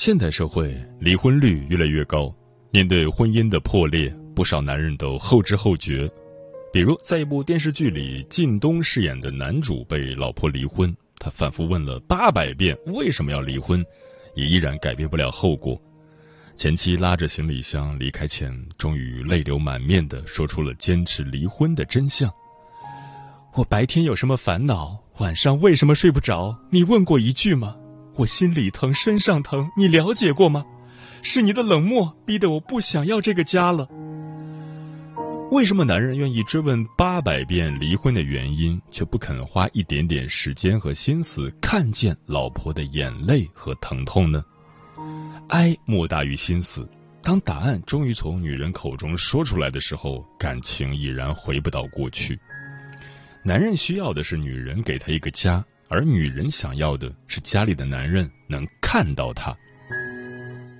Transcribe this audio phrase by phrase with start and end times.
[0.00, 2.32] 现代社会离婚率越来越高，
[2.70, 6.08] 面对婚姻的破裂，不少男人都后知后觉。
[6.72, 13.84] 比如，在一部电视剧里，靳东饰演的男主被老婆离婚，他反复问了八百遍为什么要离婚，
[14.36, 15.76] 也依然改变不了后果。
[16.56, 22.32] 前妻拉着行李箱离开前，终于泪流满面的说出了坚持离婚的真相：
[23.52, 26.56] 我白天有什么烦恼，晚上为什么睡不着？
[26.70, 27.74] 你问过一句吗？
[28.18, 30.64] 我心里疼，身上疼，你了解过吗？
[31.22, 33.88] 是你的冷漠逼得我不想要这个家了。
[35.52, 44.44] 为什么男人愿意追问八百遍离婚的原因，却不肯花一点点时间和心思看见老婆的眼泪和疼痛呢？
[45.50, 46.88] 哀莫大于心死。
[47.22, 52.36] 当答案终于从女人口中说出来的时候，感情已然回不到过去。
[53.44, 55.64] 男人需要的是女人给他一个家。
[55.88, 59.56] 而女人想要的是家里的男人能看到她。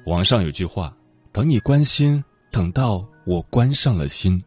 [0.06, 0.94] 网上有句话
[1.32, 4.42] ：“等你关心，等到我关上了心。”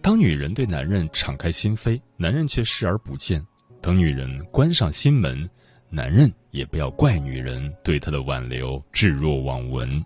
[0.00, 3.40] 当女人对男人敞开心扉，男人却视而不见；
[3.80, 5.50] 等女人关上心门，
[5.90, 10.04] 男人也不要怪女人对他的挽留置若罔闻。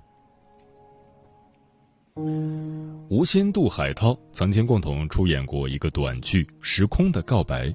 [3.10, 7.66] 吴昕、杜海涛曾经共同出演过一个短剧《时空的告白》。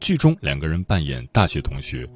[0.00, 2.08] 剧中两个人扮演大学同学，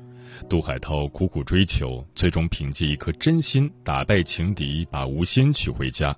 [0.48, 6.16] 杜海涛苦苦追求，最终凭借一颗真心打败情敌，把吴昕娶回家。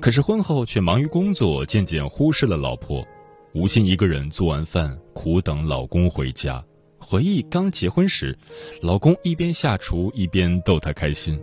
[0.00, 3.06] 可是婚后却忙于工作，渐渐忽视了老婆。
[3.54, 6.64] 吴昕一个人做完饭，苦等老公回家，
[6.98, 8.36] 回忆刚结婚时，
[8.82, 11.40] 老公一边下厨一边逗她开心。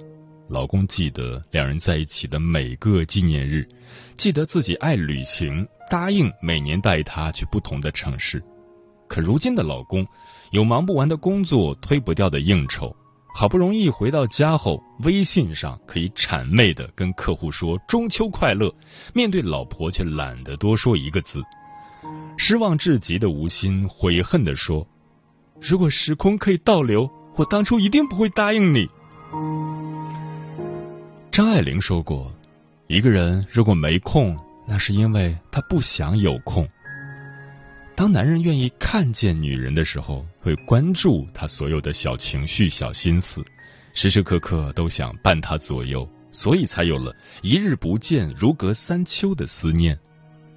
[0.50, 3.68] 老公记得两人在一起的每个纪念日，
[4.16, 8.44] 记得自己爱旅行，答应每年带她去不同的城市。
[9.12, 10.08] 可如今的老公
[10.52, 12.96] 有忙不完的工作，推不掉的应酬，
[13.36, 18.74] 好不容易回到家后，微信上可以谄媚的跟客户说中秋快乐，
[19.14, 21.44] 面对老婆却懒得多说一个字。
[22.38, 24.88] 失望至极的吴昕悔恨的说
[25.60, 28.88] ：“如果时空可以倒流，我当初一定不会答应你。”
[31.34, 32.32] 张爱玲说过
[32.88, 36.66] ：“一个人如果没空，那是因为他不想有空。”
[37.96, 43.44] 当男人愿意看见女人的时候，会关注她所有的小情绪、小心思，
[43.94, 49.98] 时时刻刻都想伴她左右，所以才有了一日不见如隔三秋的思念。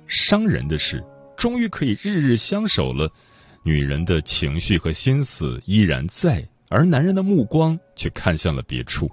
[0.06, 1.04] 伤人的是，
[1.36, 3.10] 终于可以日日相守了，
[3.62, 9.10] 女人的情绪和心思依然在，而男人的目光却看向了别处，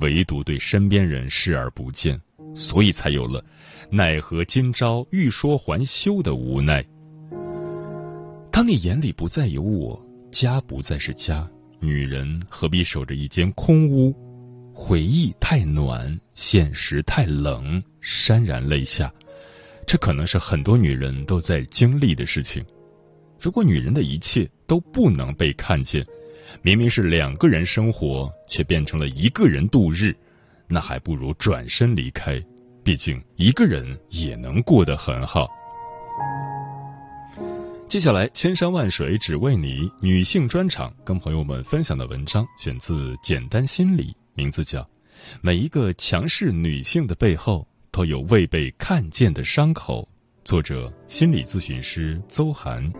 [0.00, 2.20] 唯独对身边人视而不见，
[2.56, 3.44] 所以才有了
[3.90, 6.84] 奈何今朝欲说还休的无奈。
[8.52, 10.00] 当你眼里不再有我，
[10.30, 14.12] 家不再是家，女人何必守着一间空屋？
[14.74, 19.12] 回忆太暖，现实太冷，潸然泪下。
[19.86, 22.64] 这可能是很多女人都在经历的事情。
[23.40, 26.04] 如果女人的一切都不能被看见，
[26.60, 30.14] 明明是两个人生活，却变成了一个人度日，
[30.66, 32.42] 那还不如转身离开。
[32.82, 35.48] 毕竟一个人也能过得很好。
[37.90, 44.82] 接下来，千山万水只为你女性专场，跟朋友们分享的文章选自《简单心理》，名字叫
[45.40, 50.08] 《每一个强势女性的背后都有未被看见的伤口》，
[50.48, 52.92] 作者心理咨询师邹涵。《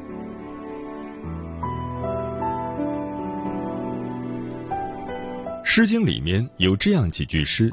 [5.64, 7.70] 诗经》里面有这样几句诗：“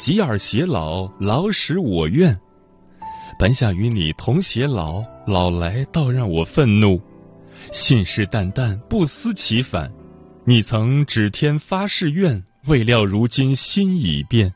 [0.00, 2.36] 及尔偕老，老使我怨。”
[3.38, 7.00] 本想与你同偕老，老来倒让我愤怒。
[7.72, 9.90] 信誓旦旦不思其反，
[10.44, 14.52] 你曾指天发誓愿，未料如今心已变。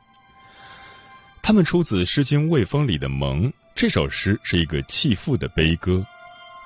[1.43, 6.05] 他们出自《诗经·卫风》里的《蒙》，这首诗是一个弃妇的悲歌。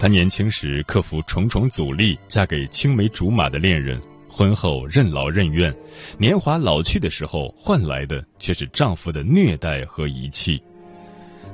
[0.01, 5.73] 她年轻时克服重重阻力，嫁给青梅竹马的恋人，婚后任劳任怨，
[6.19, 10.61] 年华老去的时候，换来的却是丈夫的虐待和遗弃。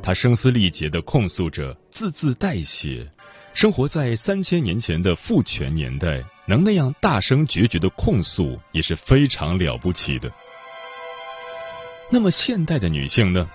[0.03, 3.07] 她声嘶力竭地控诉着，字字带血。
[3.55, 10.31] 生活在三千年前的父权年代，能那样大声决绝的控诉，也是非常了不起的。
[12.11, 13.49] 那么现代的女性呢？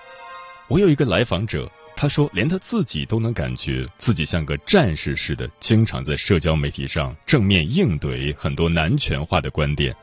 [0.68, 9.94] 我有一个来访者，她说，连她自己都能感觉自己像个战士似的，经常在社交媒体上正面应对很多男权化的观点。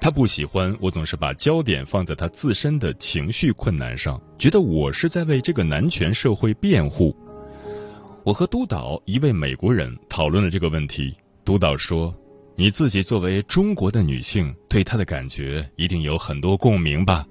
[0.00, 7.14] 他不喜欢我总是把焦点放在他自身的情绪困难上，觉得我是在为这个男权社会辩护。
[8.24, 11.14] 我和督导一位美国人讨论了这个问题，
[11.44, 12.14] 督导说
[12.56, 17.26] ：“你自己作为中国的女性，对他的感觉一定有很多共鸣吧？”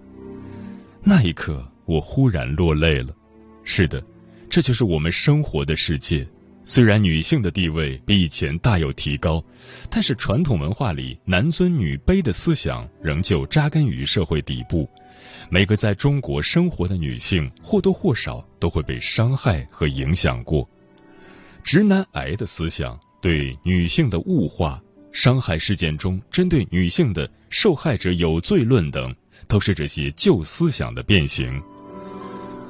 [1.01, 3.13] 那一刻，我忽然落泪了。
[3.63, 4.03] 是的，
[4.49, 6.27] 这就是我们生活的世界。
[6.67, 9.43] 虽然女性的地位比以前大有提高，
[9.89, 14.87] 但是传统文化里男尊女卑的思想仍旧扎根于社会底部。
[15.49, 20.69] 每个在中国生活的女性或多或少都会被伤害和影响过。
[21.63, 24.79] 直男癌的思想对女性的物化、
[25.11, 29.15] 伤害事件中针对女性的受害者有罪论等。
[29.47, 31.61] 都是这些旧思想的变形。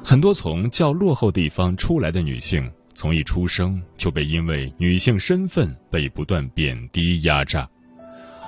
[0.04, 7.64] 很多从较落后地方出来的女性，从一出生就被因为女性身份被不断贬低压榨，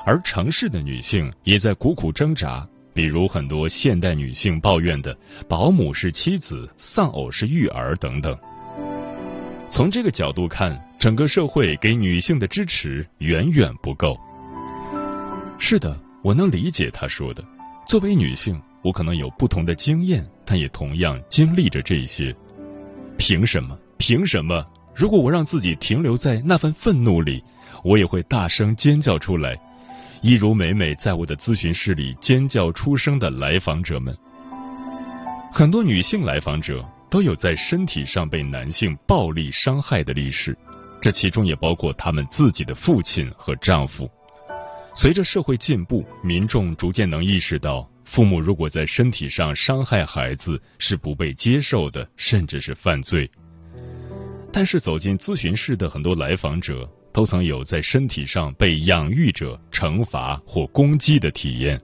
[0.05, 2.67] 而城市的女性也在苦苦挣扎。
[2.93, 5.17] 比如很多现代女性抱怨的
[5.49, 8.37] “保姆是妻子，丧偶是育儿”等等。
[9.70, 14.19] 从这个角度看，整个社会给女性的支持远远不够。
[15.61, 17.44] 是的，我能理解她说的。
[17.87, 22.35] 作为女性，我可能有不同的经验，但也同样经历着这些。
[23.17, 23.79] 凭什么？
[24.00, 24.67] 凭什么？
[24.94, 27.44] 如果我让自己停留在那份愤怒里，
[27.85, 29.55] 我也会大声尖叫出来，
[30.23, 34.17] 一如每每在我的咨询室里尖叫出声的来访者们。
[35.52, 40.56] 很多女性来访者都有在身体上被男性暴力伤害的历史，
[41.02, 44.11] 这其中也包括他们自己的父亲和丈夫。
[44.94, 53.31] 随着社会进步，民众逐渐能意识到，父母如果在身体上伤害孩子是不被接受的，甚至是犯罪。
[54.52, 61.81] 但是走进咨询室的很多来访者都曾有在身体上被养育者惩罚或攻击的体验。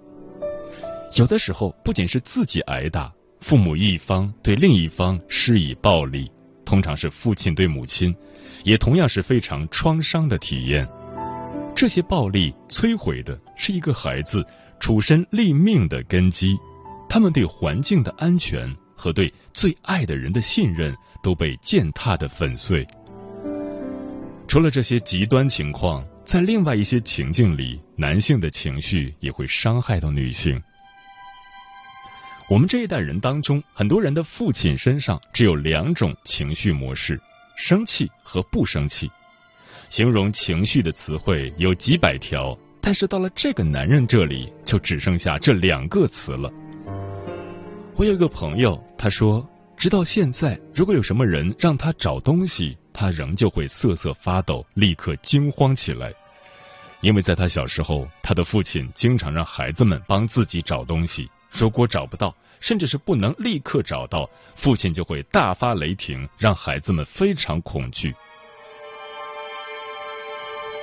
[1.14, 6.30] 有的时候不仅是自己挨打，父母一方对另一方施以暴力，
[6.64, 8.14] 通常是父亲对母亲，
[8.64, 10.86] 也同样是非常创伤的体验。
[11.74, 14.44] 这些暴力摧毁的是一个孩子
[14.80, 16.56] 处身立命的根基，
[17.08, 20.94] 他们对环境的安全和对最爱的人的信任
[21.26, 22.87] 都被践踏的粉碎。
[24.46, 30.62] 除了这些极端情况，在另外一些情境里，男性的情绪也会伤害到女性。
[32.49, 37.20] 我们这一代人当中，很多人的父亲身上只有两种情绪模式：
[37.56, 39.11] 生气和不生气。
[39.90, 46.49] 形容情绪的词汇有几百条，但是到了这个男人这里，就只剩下这两个词了。
[47.97, 49.45] 我有一个朋友，他说，
[49.76, 56.12] 直到现在，如果有什么人让他找东西，他仍旧会瑟瑟发抖，立刻惊慌起来。
[57.02, 68.14] 因为在他小时候，他的父亲经常让孩子们帮自己找东西，如果找不到，甚至是不能立刻找到，父亲就会大发雷霆，让孩子们非常恐惧。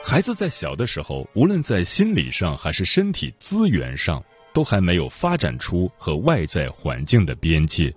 [0.06, 4.24] 孩子在小的时候，无论在心理上还是身体资源上，
[4.54, 7.92] 都还没有发展出和外在环境的边界。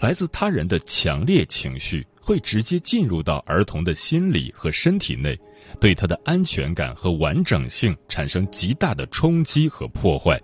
[0.00, 5.38] 来自他人的强烈情绪会直接进入到儿童的心理和身体内，
[5.80, 10.40] 对他的安全感和完整性产生极大的冲击和破坏。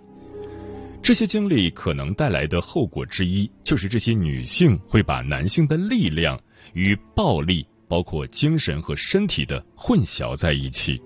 [1.01, 6.39] 这些经历可能带来的后果之一，就是这些女性会把男性的力量
[6.73, 7.67] 与暴力。
[7.89, 11.01] 包括精神和身体的混淆在一起。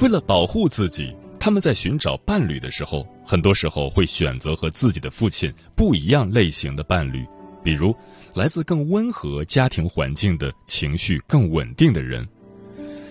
[0.00, 1.12] 为了保护自己，
[1.44, 7.26] 他们在寻找伴侣的时候，很多时候会选择和自己的父亲不一样类型的伴侣，
[7.64, 7.92] 比如
[8.32, 12.24] 来自更温和家庭环境的情绪更稳定的人。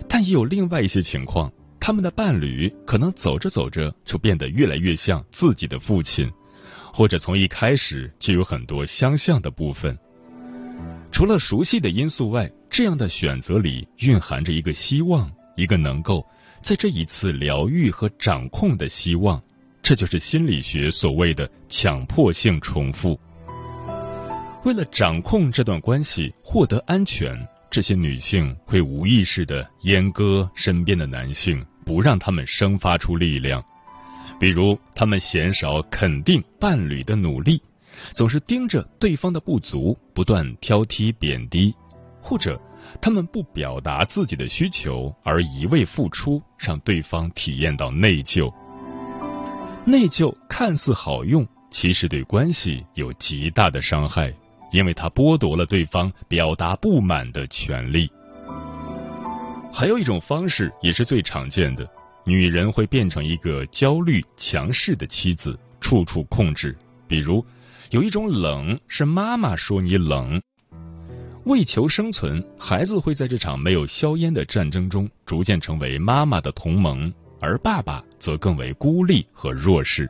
[0.07, 6.31] 但也有另外一些情况，他们的伴侣可能走着走着就变得越来越像自己的父亲。
[6.93, 9.99] 或者从一开始就有很多相像的部分，
[11.11, 16.25] 除了熟悉的因素外，这样的选择里蕴含着一个希望，一个能够
[16.61, 19.41] 在这一次疗愈和掌控的希望。
[19.83, 23.19] 这就是心理学所谓的强迫性重复。
[24.63, 27.35] 为了掌控这段关系，获得安全，
[27.71, 33.63] 这些女性会无意识的阉割身边的男性，不让他们生发出力量。
[34.39, 37.59] 比如，他们嫌少肯定伴侣的努力。
[38.13, 41.73] 总是盯着对方的不足，不断挑剔贬低，
[42.21, 42.61] 或者
[42.99, 48.51] 他们不表达自己的需求，而一味付出，让对方体验到内疚。
[49.85, 54.33] 内疚看似好用，其实对关系有极大的伤害，
[54.71, 58.11] 因为它剥夺了对方表达不满的权利。
[59.73, 61.87] 还有一种方式，也是最常见的，
[62.25, 67.45] 女人会变成一个焦虑、强势的妻子，处处控制，比如。
[67.89, 70.41] 有一种冷是妈妈说你冷，
[71.45, 80.07] 为求生存，孩子会在这场没有硝烟的战争中逐渐成为妈妈的同盟，而爸爸则更为孤立和弱势。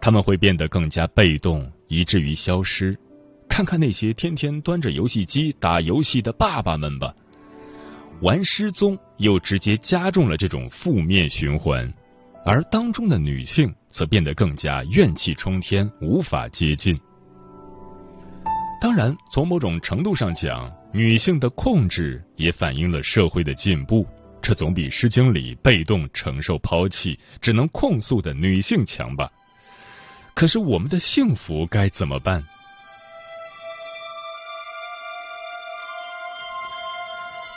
[0.00, 2.98] 他们会变得更加被动，以至于消失。
[3.48, 7.14] 看看那些天天端着游戏机打游戏的爸爸们吧，
[8.20, 11.92] 玩失踪又直接加重了这种负面循环。
[12.44, 16.98] 而当中的女性则变得更加怨气冲天，无法接近。
[18.84, 24.06] 当然，从某种程度上讲，女性的控制也反映了社会的进步，
[24.42, 29.32] 这总比《诗经》里被动承受抛弃、只能控诉的女性强吧？
[30.34, 32.44] 可是，我们的幸福该怎么办？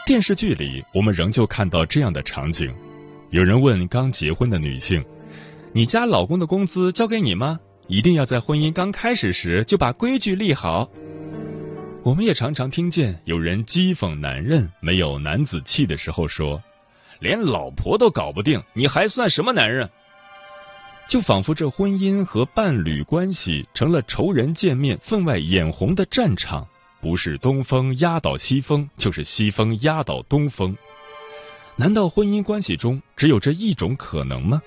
[0.05, 2.73] 电视剧里，我们仍旧看到这样的场景。
[3.31, 5.03] 有人问刚结婚的女性
[5.75, 7.59] ：“你家老公的工资交给你吗？
[7.87, 10.89] 一定要在婚姻刚开始时就把规矩立好。”
[12.07, 16.63] 我们也常常听见有人讥讽男人没有男子气的时候说
[17.19, 19.89] ：“连老婆都搞不定，你还算什么男人？”
[21.11, 26.65] 就仿佛这婚姻和伴侣关系成了仇人见面分外眼红的战场，
[27.01, 30.77] 不是东风压倒西风，就是西风压倒东风。
[31.75, 34.61] 难道婚姻关系中只有这一种可能吗？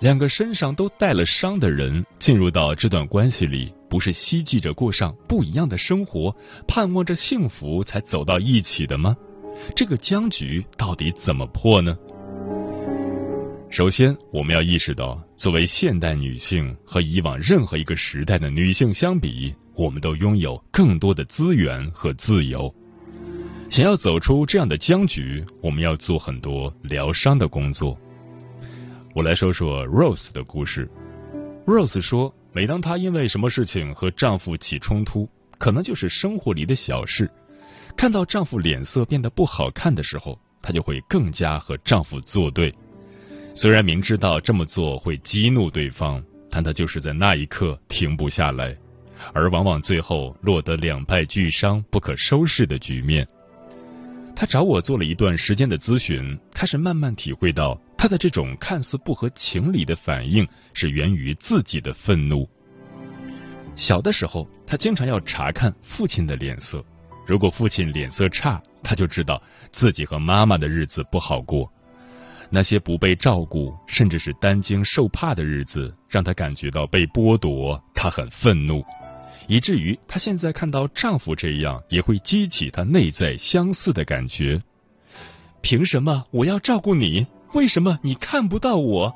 [0.00, 6.34] 两个身上都带了伤的人进入到这段关系里，不是希冀着过上不一样的生活，
[6.68, 9.16] 盼望着幸福才走到一起的吗？
[9.74, 11.96] 这个僵局到底怎么破呢？
[13.70, 22.72] 首先，我们要意识到，作为现代女性和以往任何一个时代的女性相比，我们都拥有更多的资源和自由。
[23.68, 27.98] 想要走出这样的僵局，我们要做很多疗伤的工作。
[29.18, 30.88] 我来说说 Rose 的故事。
[31.66, 37.28] Rose 说，每当她因为什么事情和丈夫起冲突，可能就是生活里的小事，
[37.96, 42.72] 看到丈夫脸色变得不好看的时候，她就会更加和丈夫作对。
[43.56, 48.78] 虽然明知道这么做会激怒对方，但她就是在那一刻停不下来，
[49.32, 53.26] 而往往最后落得两败俱伤、不可收拾的局面。
[54.36, 62.48] 他找我做了一段时间的咨询，开始慢慢体会到他的这种看似不合情理的反应是源于自己的愤怒。
[63.74, 66.82] 小的时候，他经常要查看父亲的脸色，
[67.26, 71.70] 如果父亲脸色差，他就知道自己和妈妈的日子不好过。
[72.50, 78.82] 那些不被照顾，甚至是担惊受怕的日子，让他感觉到被剥夺，他很愤怒。
[79.48, 84.60] 以至于她现在看到丈夫这样，也会激起她内在相似的感觉。
[85.62, 87.26] 凭什么我要照顾你？
[87.54, 89.14] 为什么你看不到我？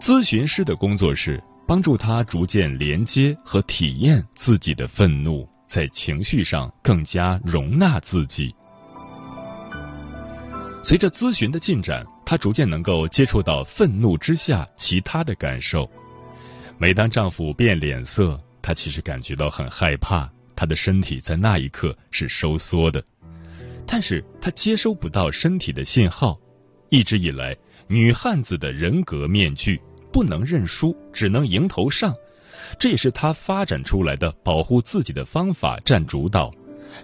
[0.00, 8.54] 咨询师的工作是帮助她逐渐连接和体验自己的愤怒，在情绪上更加容纳自己。
[10.84, 15.88] 随着咨询的进展，她逐渐能够接触到愤怒之下其他的感受。
[16.78, 23.02] 每当丈夫变脸色，她其实感觉到很害怕，她的身体在那一刻是收缩的，
[23.86, 26.36] 但是她接收不到身体的信号。
[26.88, 27.56] 一直以来，
[27.88, 29.80] 女汉子的人格面具
[30.12, 32.14] 不能认输，只能迎头上，
[32.78, 36.52] 这也是她发展出来的保护自己的方法占主导，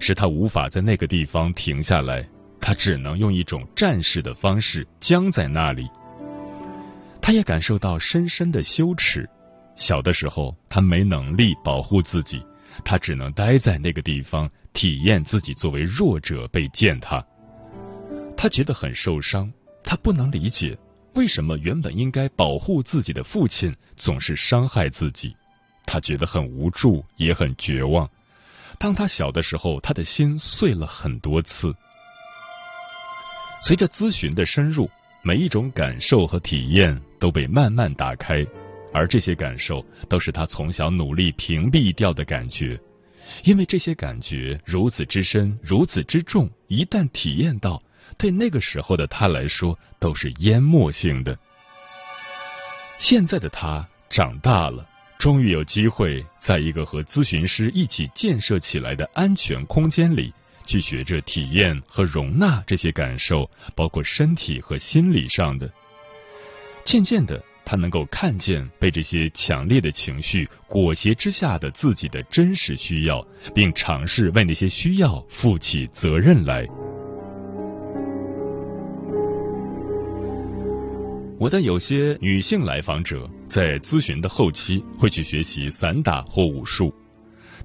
[0.00, 2.28] 使她无法在那个地方停下来，
[2.60, 5.88] 她只能用一种战士的方式僵在那里。
[7.20, 9.28] 她也感受到深深的羞耻。
[9.74, 12.44] 小的时候，他没能力保护自己，
[12.84, 17.24] 他只能待在那个地方，体验自己作为弱者被践踏。
[18.36, 19.50] 他觉得很受伤，
[19.84, 20.78] 他不能理解
[21.14, 25.36] 为什么原本应该保护自己的父亲总是伤害自己。
[25.84, 28.08] 他觉得很无助，也很绝望。
[28.78, 31.74] 当他小的时候，他的心碎了很多次。
[33.64, 34.90] 随着咨询的深入，
[35.22, 38.46] 每一种感受和体验都被慢慢打开，
[38.92, 42.80] 而这些感受都是他从小努力屏蔽掉的感觉，
[43.44, 47.82] 因为这些感觉如此之深，如此之重，一旦体验到，
[48.18, 51.38] 对那个时候的他来说都是淹没性的。
[52.98, 54.86] 现在的他长大了，
[55.18, 60.32] 终于有机会在一个和咨询师一起建设起来的安全空间里。
[60.64, 65.68] 去学着体验和容纳这些感受，包括身体和心理上的。
[66.84, 76.64] 渐渐的，他能够看见被这些强烈的情绪裹挟之下的自己的真实需要，并尝试为那些需要负起责任来。
[81.42, 86.94] 我的有些女性来访者在咨询的后期会去学习散打或武术。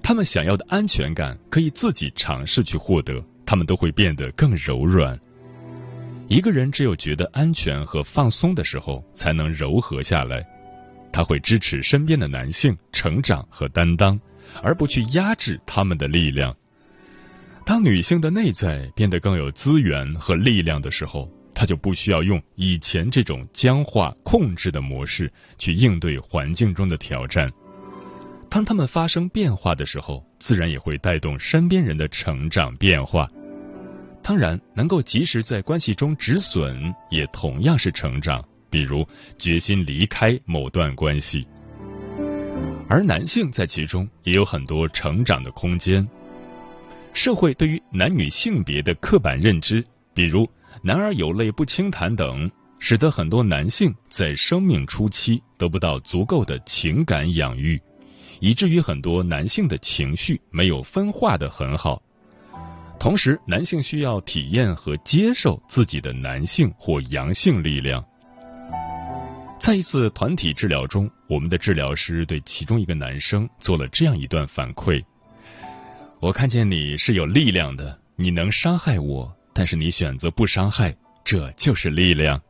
[0.02, 5.16] 他们想要的安全感可以自己尝试去获得，他们都会变得更柔软。
[6.26, 10.44] 一个人只有觉得安全和放松的时候，才能柔和下来。
[11.12, 14.18] 他会支持身边的男性成长和担当，
[14.60, 16.52] 而不去压制他们的力量。
[17.64, 27.50] 当女性的内在变得更有资源和力量的时候，他就不需要用以前这种僵化控制的模式去应对环境中的挑战。
[28.48, 33.28] 当他们发生变化的时候，自然也会带动身边人的成长变化。
[34.22, 38.40] 当然，能够及时在关系中止损，也同样是成长。
[38.70, 39.04] 比如，
[39.36, 41.44] 决心离开某段关系。
[42.88, 46.08] 而男性在其中也有很多成长的空间。
[47.12, 49.84] 社会对于男女性别的刻板认知，
[50.14, 50.48] 比如
[50.82, 57.80] “男儿有泪不轻弹”等，使得很多男性在生命初期得不到足够的情感养育。
[58.40, 62.00] 以至于很多男性的情绪没有分化的很好，
[63.00, 68.04] 同时男性需要体验和接受自己的男性或阳性力量。
[69.58, 75.04] 在一次团体治疗中，我们的治疗师对其中一个男生做了这样一段反馈
[76.22, 80.94] ：“我看见你是有力量的，你能伤害我，但是你选择不伤害，
[81.24, 82.40] 这就是力量。”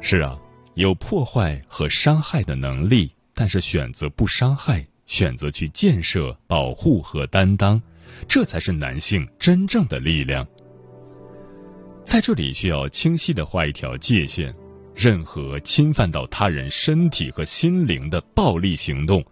[0.00, 0.40] 是啊，
[0.76, 3.12] 有破坏和伤害的能力。
[3.34, 7.80] 但是选择不伤害，选择去建设、保护和担当，
[8.26, 10.46] 这才是男性真正的力量。
[12.02, 14.54] 在这里需要清晰的画一条界限：
[14.94, 19.22] 任何侵犯到他人身体和心灵的暴力行动，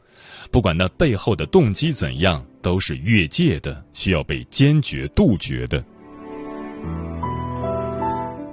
[0.50, 5.82] 不管那背后的动机怎样，都是越界的，需要被坚决杜绝的。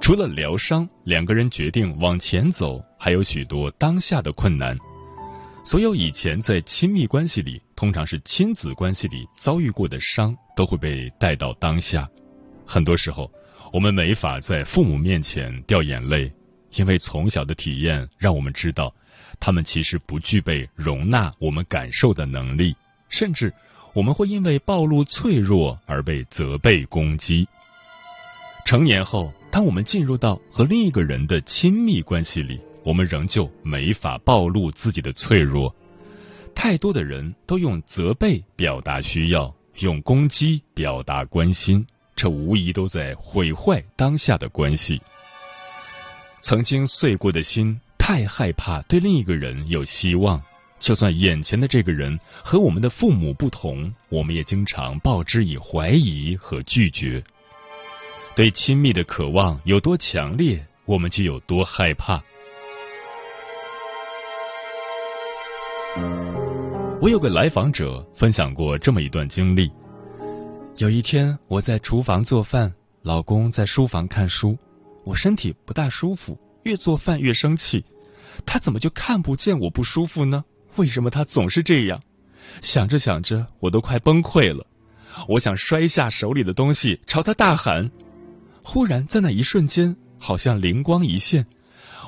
[0.08, 4.74] 除了疗伤，两个人决定往前走，还有许多当下的困难。
[5.66, 12.08] 所有以前在亲密关系里，通常是亲子关系里遭遇过的伤，都会被带到当下。
[12.64, 13.30] 很多时候，
[13.70, 16.32] 我们没法在父母面前掉眼泪，
[16.76, 18.94] 因为从小的体验让我们知道，
[19.38, 22.74] 他们其实不具备容纳我们感受的能力，
[23.10, 23.52] 甚至
[23.92, 27.46] 我们会因为暴露脆弱而被责备攻击。
[28.64, 35.74] 成年后，当我们进入到和另一个人的亲密关系里，我们仍旧没法暴露自己的脆弱，
[36.54, 45.00] 太多的人都用责备表达需要，用攻击表达关心，这无疑都在毁坏当下的关系。
[46.40, 50.40] 曾经碎过的心，太害怕对另一个人有希望，
[50.78, 57.24] 就算眼前的这个人和我们的父母不同，我们也经常报之以怀疑和拒绝。
[58.38, 62.22] 对亲密的渴望有多强烈，我们就有多害怕。
[67.02, 69.68] 我有个来访者分享过这么一段经历：
[70.76, 72.72] 有一天，我在厨房做饭，
[73.02, 74.56] 老公在书房看书，
[75.02, 77.84] 我身体不大舒服，越做饭越生气。
[78.46, 80.44] 他怎么就看不见我不舒服呢？
[80.76, 82.00] 为什么他总是这样？
[82.62, 84.64] 想着想着，我都快崩溃了。
[85.26, 87.90] 我想摔下手里的东西，朝他大喊。
[88.70, 91.46] 忽然，在那一瞬间，好像灵光一现，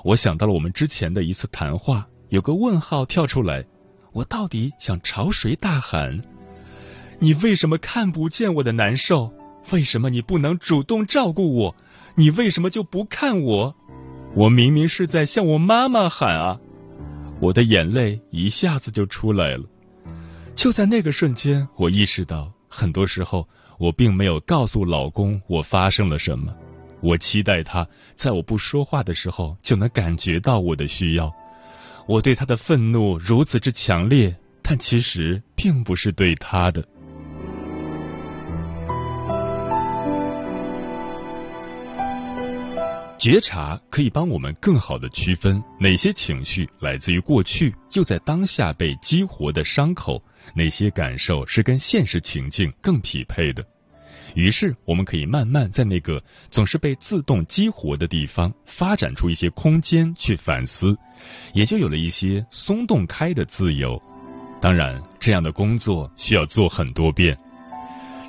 [0.05, 3.65] 我想到了我们之前的一次谈话，有个问号跳出来。
[4.13, 6.21] 我到底想朝谁大喊？
[7.19, 9.33] 你为什么看不见我的难受？
[9.71, 11.77] 为什么你不能主动照顾我？
[12.15, 13.75] 你为什么就不看我？
[14.35, 16.61] 我明明是在向我妈妈喊啊！
[17.41, 19.65] 我的眼泪一下子就出来了。
[20.55, 23.49] 就在那个瞬间，我意识到，很多时候
[23.81, 26.55] 我并没有告诉老公我发生了什么，
[27.01, 31.33] 我期待他在我不说话的时候就能感觉到我的需要。
[32.07, 36.87] 我对他的愤怒如此之强烈，但其实并不是对他的。
[43.19, 50.23] 觉察可以帮我们更好的区分哪些情绪来自于过去，又在当下被激活的伤口。
[50.55, 53.65] 哪些感受是跟现实情境更匹配的。
[54.35, 60.97] 于是，我们可以慢慢在那个总是被自动激活的地方，发展出一些空间去反思，
[61.53, 64.01] 也就有了一些松动开的自由。
[64.61, 67.37] 当然，这样的工作需要做很多遍。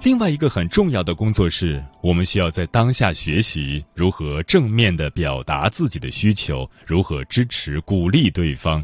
[0.03, 8.84] 另外一个很重要的工作是，我们需要在当下学习如何正面的表达自己的需求，如何支持鼓励对方。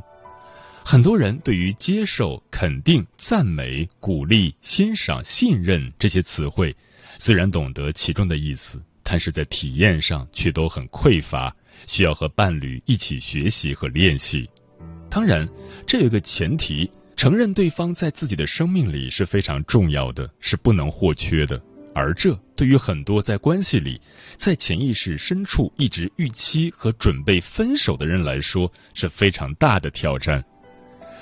[0.90, 6.74] 很多人对于接受、肯定、赞美、鼓励、欣赏、信任这些词汇，
[7.20, 11.54] 虽然懂得其中的意思，但是在体验上却都很匮乏，
[11.86, 14.50] 需要和伴侣一起学习和练习。
[15.10, 15.46] 当然，
[15.86, 16.90] 这有个前提。
[17.18, 21.62] 承认对方在自己的生命里是非常重要的，是不能或缺的。
[21.94, 24.00] 而这对于很多在关系里，
[24.38, 30.42] 在潜意识深处一直预期和准备分手的人来说，是非常大的挑战。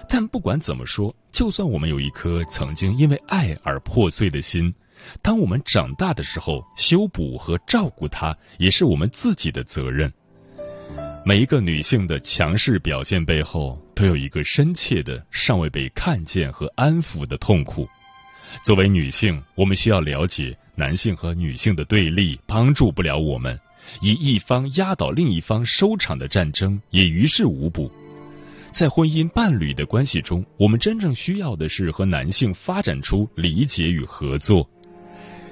[0.07, 4.73] 但不管怎么说，就算我们有一颗曾经因为爱而破碎的心，
[5.21, 10.11] 当我们长大的时候，修补和照顾它，也是我们自己的责任。
[11.25, 17.87] 每一个女性的强势表现背后，都有一个深切的、尚未被看见和安抚的痛苦。
[18.63, 23.59] 作为女性，我们需要了解，男性和女性的对立帮助不了我们，
[24.01, 27.91] 以一方压倒另一方收场的战争也于事无补。
[28.75, 34.69] 在婚姻伴侣的关系中，我们真正需要的是和男性发展出理解与合作。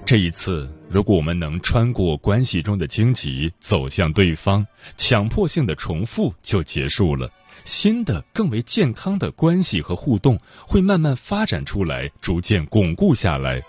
[0.05, 7.31] 这一次，如果我们能穿过关系中的荆棘，走向对方，强迫性的重复就结束了。
[7.63, 13.63] 新的、更为健康的关系和互动会慢慢发展出来，逐渐巩固下来。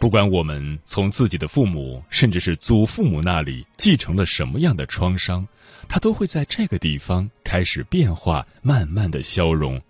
[0.00, 5.46] 不管我们从自己的父母，甚至是祖父母那里继承了什么样的创伤，
[5.88, 9.80] 它都会在这个地方开始变化，慢慢的消融。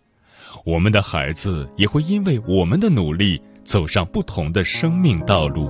[0.64, 3.40] 我们的孩子也会因为我们的努力。
[3.66, 5.68] 走上不同的生命道路，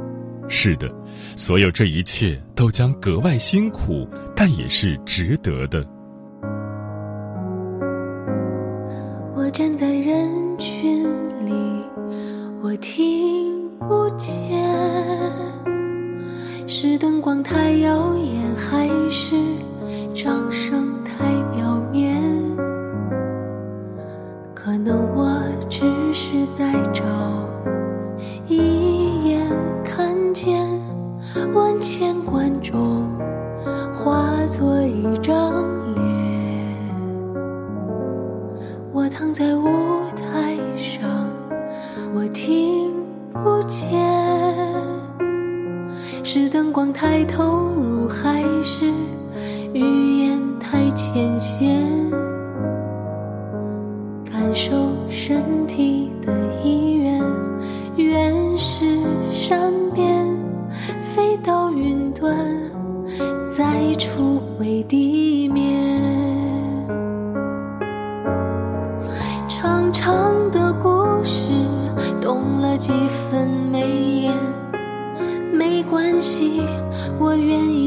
[0.51, 0.87] 是的，
[1.35, 5.83] 所有这一切都将格外辛苦，但也是值得的。
[9.35, 9.96] 我站在
[72.77, 73.81] 几分眉
[74.21, 74.35] 眼，
[75.51, 76.61] 没关系，
[77.19, 77.86] 我愿意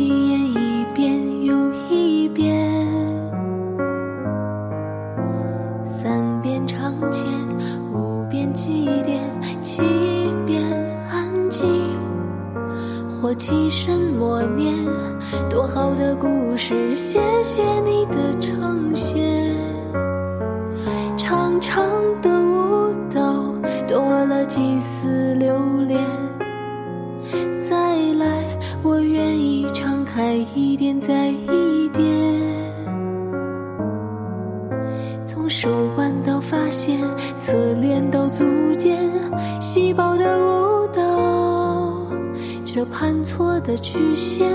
[42.91, 44.49] 盘错的曲线，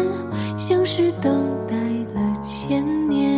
[0.57, 1.33] 像是等
[1.69, 1.77] 待
[2.15, 3.34] 了千年。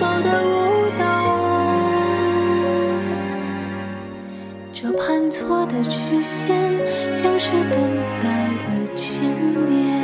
[0.00, 1.04] 高的舞蹈。
[4.72, 6.56] 这盘错的曲线
[7.16, 7.80] 像是等
[8.22, 9.22] 待了千
[9.66, 9.97] 年。